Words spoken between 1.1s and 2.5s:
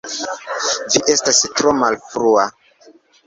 estas tro malfrua